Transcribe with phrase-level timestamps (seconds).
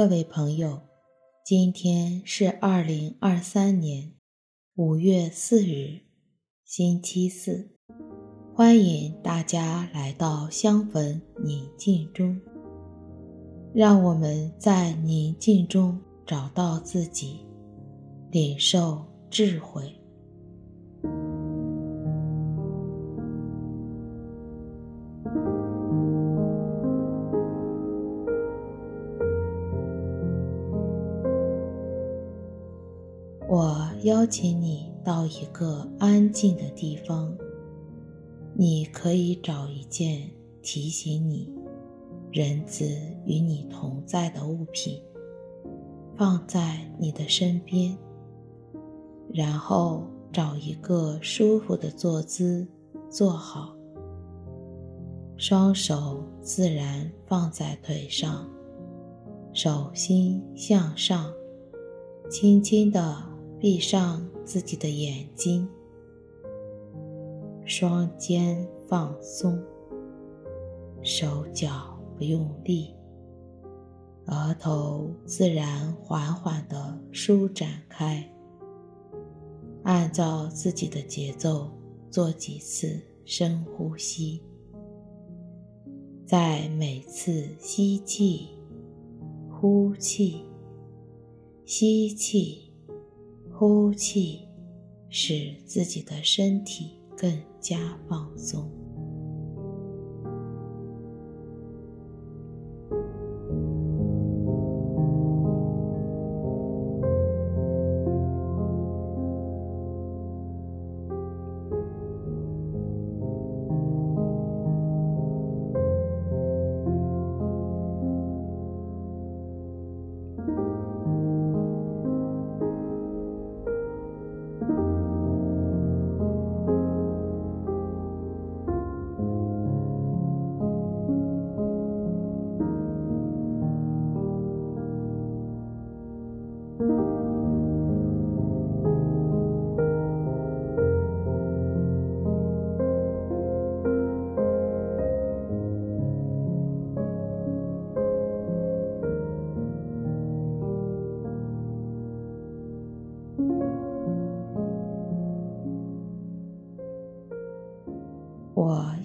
[0.00, 0.80] 各位朋友，
[1.44, 4.14] 今天是二零二三年
[4.74, 6.00] 五月四日，
[6.64, 7.68] 星期四。
[8.54, 12.40] 欢迎大家来到香焚宁静中，
[13.74, 17.44] 让我们在宁静中找到自己，
[18.30, 19.99] 领受智慧。
[33.50, 37.36] 我邀请你到一个安静的地方，
[38.54, 40.30] 你可以找一件
[40.62, 41.52] 提醒你
[42.30, 42.84] 人子
[43.26, 45.02] 与你同在的物品，
[46.16, 47.98] 放在你的身边，
[49.34, 52.64] 然后找一个舒服的坐姿
[53.10, 53.74] 坐好，
[55.36, 58.48] 双手自然放在腿上，
[59.52, 61.32] 手心向上，
[62.30, 63.28] 轻轻地。
[63.60, 65.68] 闭上自己的眼睛，
[67.66, 69.62] 双肩放松，
[71.02, 72.94] 手脚不用力，
[74.28, 78.26] 额头自然缓缓地舒展开。
[79.82, 81.70] 按照自己的节奏
[82.10, 84.42] 做几次深呼吸，
[86.24, 88.48] 在每次吸气、
[89.50, 90.46] 呼气、
[91.66, 92.69] 吸气。
[93.60, 94.48] 呼气，
[95.10, 97.30] 使自己的身体更
[97.60, 98.79] 加放松。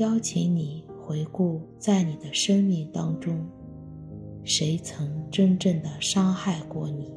[0.00, 3.38] 邀请你回顾，在你的生命当中，
[4.44, 7.12] 谁曾真正的伤害过你？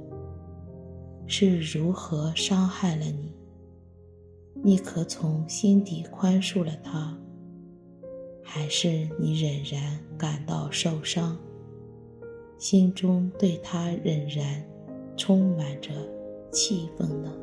[1.26, 3.32] 是如何伤害了你？
[4.62, 7.18] 你可从心底宽恕了他，
[8.44, 11.38] 还是你仍然感到受伤，
[12.58, 14.62] 心中对他仍然
[15.16, 15.90] 充满着
[16.52, 17.34] 气愤呢？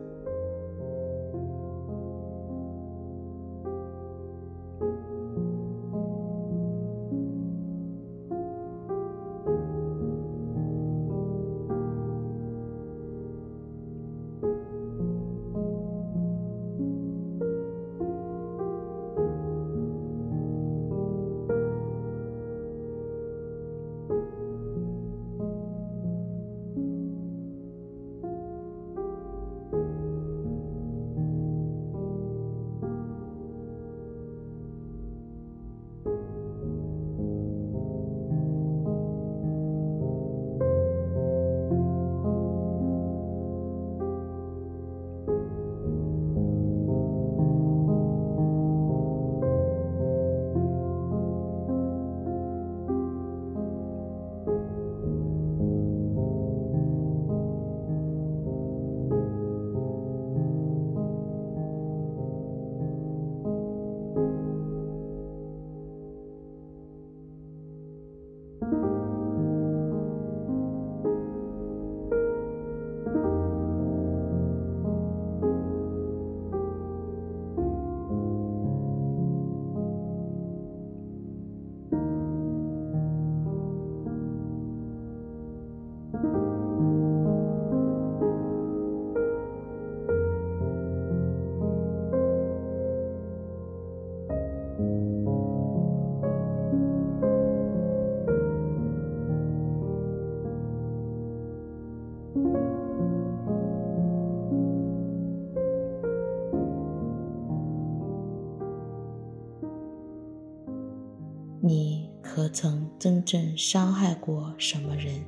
[112.40, 115.22] 可曾真正伤害过什么人？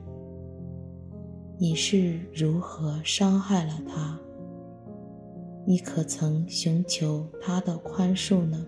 [1.58, 4.18] 你是如何伤害了他？
[5.66, 8.64] 你可曾寻求他的宽恕呢？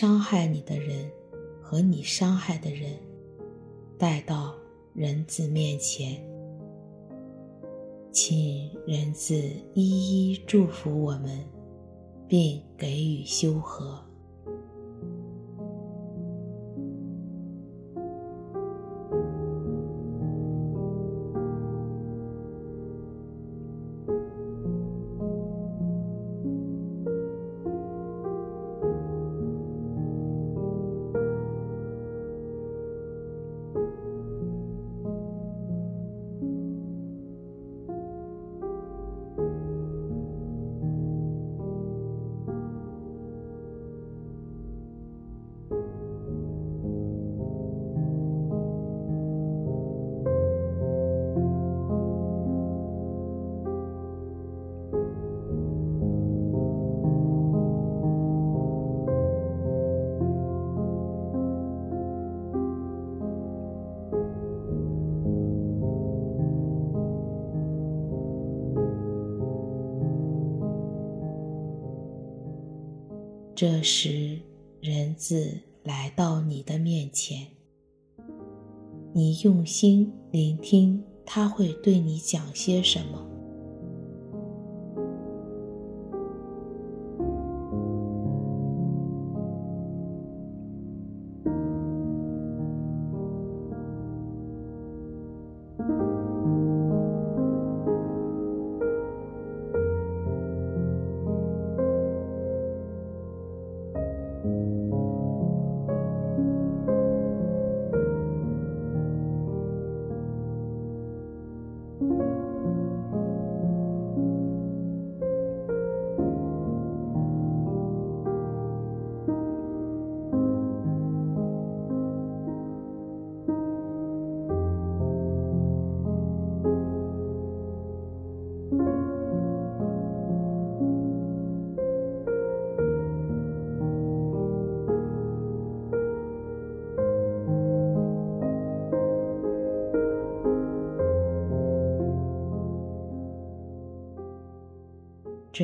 [0.00, 1.12] 伤害你的人
[1.60, 2.98] 和你伤害的人
[3.98, 4.54] 带到
[4.94, 6.26] 人字面前，
[8.10, 9.34] 请人子
[9.74, 11.44] 一一祝福我们，
[12.26, 14.02] 并给予修和。
[73.60, 74.38] 这时，
[74.80, 77.46] 人子来到你的面前，
[79.12, 83.29] 你用心聆听，他会对你讲些什么？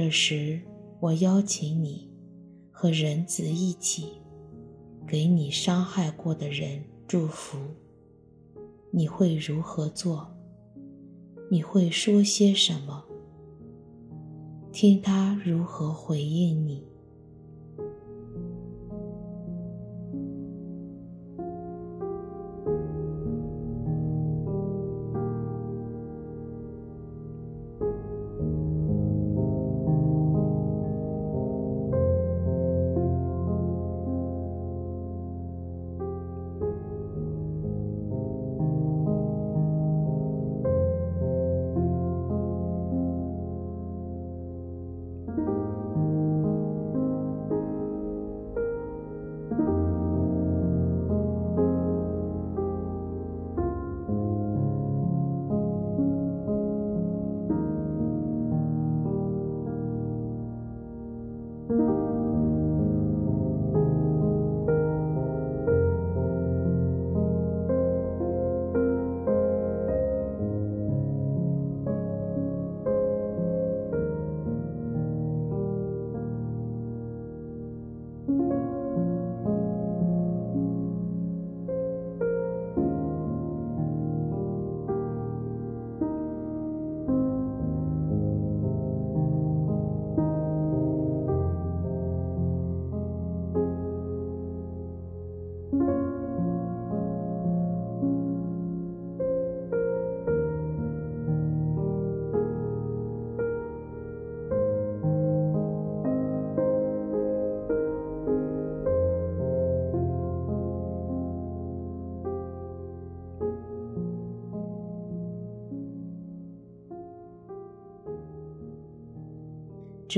[0.06, 0.60] 这时，
[1.00, 2.08] 我邀请你
[2.70, 4.12] 和仁慈一起，
[5.04, 7.58] 给你伤害过的人祝福。
[8.92, 10.32] 你会如何做？
[11.50, 13.04] 你会说些什么？
[14.70, 16.86] 听他如何回应你。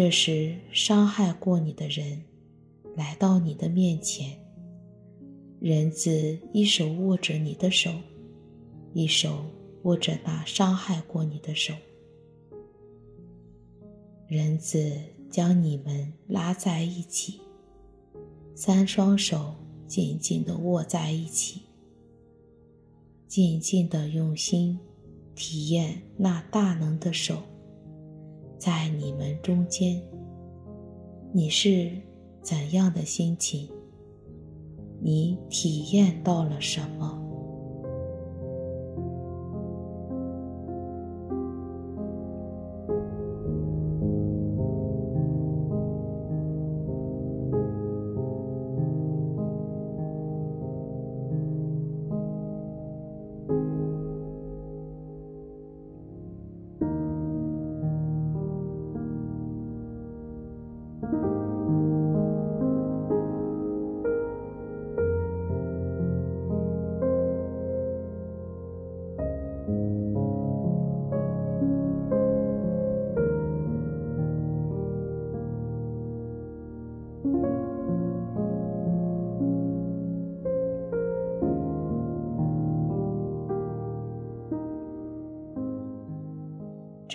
[0.01, 2.23] 这时伤害过你的人
[2.95, 4.39] 来到你的面前，
[5.59, 7.91] 人子一手握着你的手，
[8.95, 9.45] 一手
[9.83, 11.75] 握着那伤害过你的手，
[14.29, 14.97] 人子
[15.29, 17.41] 将你们拉在一起，
[18.55, 19.53] 三双手
[19.89, 21.63] 紧紧地握在一起，
[23.27, 24.79] 静静地用心
[25.35, 27.43] 体验那大能的手。
[28.59, 30.03] 在你们中间，
[31.33, 31.91] 你是
[32.43, 33.69] 怎样的心情？
[35.01, 37.18] 你体验到了什么？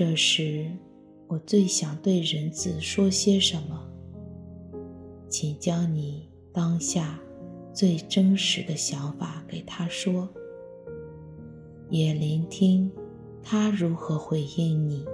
[0.06, 0.70] 这时，
[1.30, 3.90] 我最想对人子说些什么？
[5.30, 7.18] 请将你当下
[7.72, 10.28] 最真实的想法给他说，
[11.90, 12.92] 也聆听
[13.42, 15.06] 他如何回应你。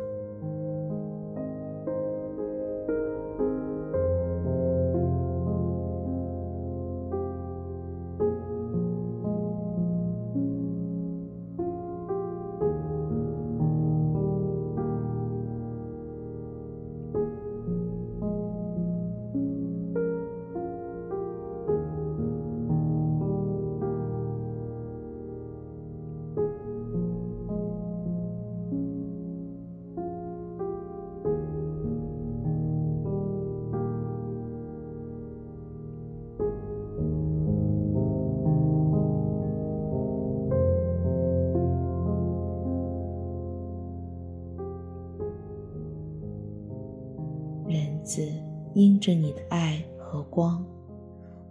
[48.10, 48.28] 子，
[48.74, 50.66] 因着你的爱和光，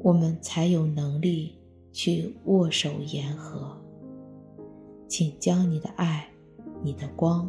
[0.03, 1.55] 我们才有能力
[1.93, 3.77] 去握手言和。
[5.07, 6.29] 请将你的爱、
[6.83, 7.49] 你的光，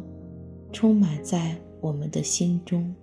[0.72, 2.94] 充满在我们的心中，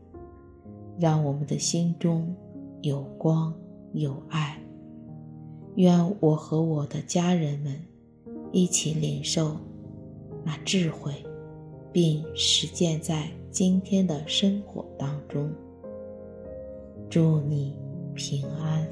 [0.98, 2.34] 让我们的心中
[2.82, 3.54] 有光
[3.92, 4.58] 有爱。
[5.76, 7.80] 愿我和我的家人们
[8.52, 9.58] 一起领受
[10.46, 11.14] 那智慧，
[11.92, 15.52] 并实践在今天的生活当中。
[17.10, 17.76] 祝你
[18.16, 18.86] 平安。